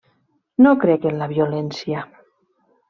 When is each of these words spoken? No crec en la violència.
No 0.67 0.71
crec 0.85 1.07
en 1.11 1.21
la 1.21 1.31
violència. 1.35 2.05